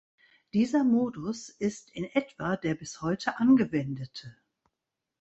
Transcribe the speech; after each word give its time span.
Dieser 0.55 0.83
Modus 0.83 1.49
ist 1.49 1.91
in 1.91 2.05
etwa 2.05 2.57
der 2.57 2.73
bis 2.73 3.03
heute 3.03 3.37
angewendete. 3.37 4.35